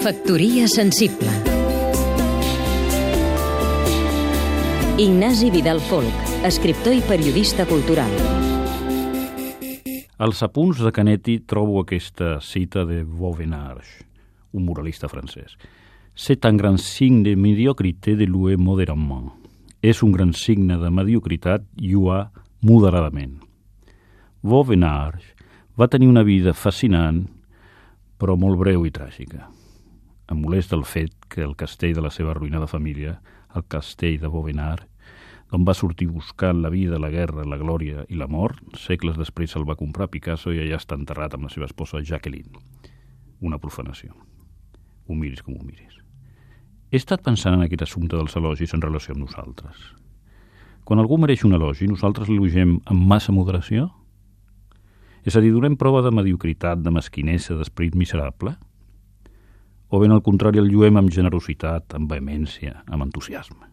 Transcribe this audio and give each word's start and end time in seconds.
Factoria 0.00 0.66
sensible 0.66 1.28
Ignasi 4.96 5.50
Vidal 5.50 5.78
Folk, 5.78 6.22
escriptor 6.42 6.94
i 6.96 7.02
periodista 7.04 7.66
cultural. 7.68 8.08
Als 10.16 10.40
apunts 10.40 10.80
de 10.80 10.88
Canetti 10.96 11.36
trobo 11.44 11.82
aquesta 11.82 12.38
cita 12.40 12.86
de 12.88 13.02
Vauvenarge, 13.04 14.06
un 14.56 14.64
moralista 14.64 15.08
francès. 15.12 15.58
C'est 16.16 16.48
un 16.48 16.56
grand 16.56 16.80
signe 16.80 17.22
de 17.22 17.36
médiocrité 17.36 18.16
de 18.16 18.24
louer 18.24 18.56
modérément. 18.56 19.36
És 19.82 20.02
un 20.02 20.16
gran 20.16 20.32
signe 20.32 20.80
de 20.80 20.88
mediocritat 20.88 21.68
lluar 21.76 22.30
moderadament. 22.64 23.36
Vauvenarge 24.40 25.36
va 25.76 25.92
tenir 25.92 26.08
una 26.08 26.24
vida 26.24 26.56
fascinant, 26.56 27.26
però 28.16 28.40
molt 28.40 28.56
breu 28.56 28.88
i 28.88 28.90
tràgica. 28.90 29.60
Em 30.30 30.38
molesta 30.38 30.76
el 30.78 30.84
fet 30.86 31.26
que 31.28 31.42
el 31.42 31.56
castell 31.58 31.96
de 31.96 32.04
la 32.04 32.12
seva 32.14 32.30
arruïnada 32.30 32.68
família, 32.70 33.16
el 33.58 33.64
castell 33.66 34.20
de 34.22 34.30
Vauvenarge, 34.30 34.86
d'on 35.50 35.64
va 35.66 35.74
sortir 35.74 36.06
buscant 36.06 36.60
la 36.62 36.70
vida, 36.70 37.00
la 37.02 37.10
guerra, 37.10 37.42
la 37.42 37.58
glòria 37.58 38.04
i 38.08 38.18
la 38.18 38.28
mort, 38.30 38.60
segles 38.78 39.18
després 39.18 39.50
se'l 39.50 39.66
va 39.66 39.74
comprar 39.74 40.06
Picasso 40.12 40.54
i 40.54 40.60
allà 40.62 40.78
està 40.78 40.94
enterrat 40.94 41.34
amb 41.34 41.48
la 41.48 41.50
seva 41.50 41.66
esposa 41.66 42.02
Jacqueline. 42.06 42.62
Una 43.42 43.58
profanació. 43.58 44.14
Ho 45.08 45.18
miris 45.18 45.42
com 45.42 45.56
ho 45.58 45.64
miris. 45.64 45.98
He 46.90 46.98
estat 47.02 47.26
pensant 47.26 47.58
en 47.58 47.66
aquest 47.66 47.82
assumpte 47.88 48.14
dels 48.14 48.38
elogis 48.38 48.74
en 48.74 48.86
relació 48.86 49.16
amb 49.16 49.24
nosaltres. 49.26 49.82
Quan 50.86 51.02
algú 51.02 51.18
mereix 51.18 51.42
un 51.46 51.58
elogi, 51.58 51.90
nosaltres 51.90 52.30
l'elogiem 52.30 52.78
amb 52.86 53.06
massa 53.10 53.34
moderació? 53.34 53.90
És 55.26 55.34
a 55.34 55.42
dir, 55.42 55.50
donem 55.50 55.74
prova 55.78 56.04
de 56.06 56.14
mediocritat, 56.14 56.78
de 56.82 56.94
mesquinesa, 56.94 57.58
d'esperit 57.58 57.98
miserable? 57.98 58.54
O 59.90 59.98
ben 59.98 60.14
al 60.14 60.22
contrari 60.22 60.62
el 60.62 60.70
lluem 60.70 60.96
amb 60.96 61.10
generositat, 61.10 61.98
amb 61.98 62.10
vehemència, 62.10 62.84
amb 62.86 63.08
entusiasme? 63.08 63.70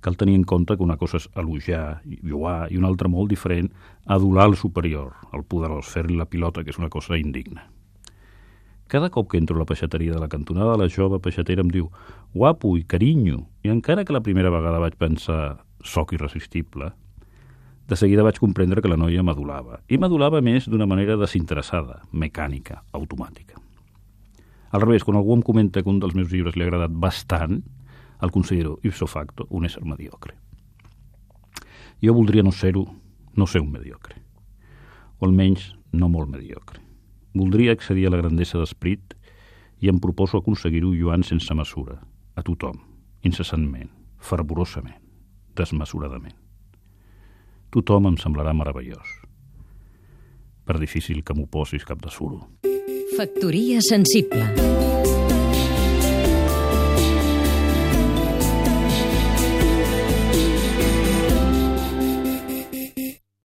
cal 0.00 0.16
tenir 0.16 0.34
en 0.34 0.44
compte 0.44 0.76
que 0.76 0.82
una 0.82 0.96
cosa 0.96 1.18
és 1.18 1.28
elogiar, 1.34 2.02
lloar, 2.22 2.70
i 2.70 2.78
una 2.78 2.88
altra 2.88 3.10
molt 3.10 3.30
diferent, 3.30 3.70
adular 4.06 4.46
el 4.48 4.56
superior, 4.56 5.16
el 5.34 5.42
poderós, 5.42 5.90
fer-li 5.90 6.16
la 6.16 6.28
pilota, 6.30 6.62
que 6.62 6.70
és 6.70 6.78
una 6.78 6.90
cosa 6.90 7.18
indigna. 7.18 7.66
Cada 8.88 9.10
cop 9.10 9.28
que 9.28 9.36
entro 9.36 9.56
a 9.56 9.60
la 9.60 9.68
peixateria 9.68 10.14
de 10.14 10.20
la 10.20 10.30
cantonada, 10.32 10.78
la 10.78 10.88
jove 10.88 11.18
peixatera 11.20 11.64
em 11.64 11.68
diu 11.72 11.90
guapo 12.32 12.76
i 12.78 12.86
carinyo, 12.88 13.42
i 13.64 13.74
encara 13.74 14.04
que 14.04 14.16
la 14.16 14.24
primera 14.24 14.52
vegada 14.54 14.80
vaig 14.80 14.96
pensar 14.96 15.58
soc 15.84 16.14
irresistible, 16.16 16.92
de 17.88 17.96
seguida 17.96 18.24
vaig 18.24 18.38
comprendre 18.38 18.82
que 18.84 18.88
la 18.88 19.00
noia 19.00 19.24
m'adulava, 19.24 19.82
i 19.88 19.98
m'adulava 19.98 20.40
més 20.44 20.68
d'una 20.68 20.86
manera 20.86 21.16
desinteressada, 21.20 22.02
mecànica, 22.12 22.82
automàtica. 22.92 23.67
Al 24.70 24.82
revés, 24.82 25.04
quan 25.04 25.16
algú 25.16 25.34
em 25.36 25.42
comenta 25.42 25.82
que 25.82 25.88
un 25.88 26.00
dels 26.00 26.14
meus 26.14 26.30
llibres 26.32 26.56
li 26.56 26.64
ha 26.64 26.68
agradat 26.68 26.92
bastant, 26.92 27.62
el 28.20 28.30
considero 28.30 28.78
ipso 28.82 29.06
facto 29.06 29.46
un 29.50 29.64
ésser 29.64 29.84
mediocre. 29.84 30.34
Jo 32.02 32.14
voldria 32.14 32.42
no 32.42 32.52
ser-ho, 32.52 32.84
no 33.34 33.46
ser 33.46 33.62
un 33.62 33.72
mediocre, 33.72 34.20
o 35.18 35.26
almenys 35.26 35.72
no 35.92 36.08
molt 36.08 36.30
mediocre. 36.30 36.82
Voldria 37.34 37.72
accedir 37.72 38.06
a 38.06 38.10
la 38.10 38.20
grandesa 38.20 38.58
d'esprit 38.58 39.14
i 39.80 39.88
em 39.88 40.00
proposo 40.02 40.38
aconseguir-ho 40.38 40.92
lluant 40.94 41.24
sense 41.24 41.54
mesura, 41.54 41.98
a 42.34 42.42
tothom, 42.42 42.78
incessantment, 43.22 43.90
fervorosament, 44.18 45.00
desmesuradament. 45.56 46.36
Tothom 47.70 48.08
em 48.12 48.16
semblarà 48.16 48.54
meravellós. 48.56 49.20
Per 50.64 50.78
difícil 50.80 51.22
que 51.24 51.36
m'ho 51.36 51.46
posis 51.50 51.84
cap 51.84 52.02
de 52.02 52.12
suro. 52.12 52.46
Factoria 53.18 53.80
sensible. 53.80 54.46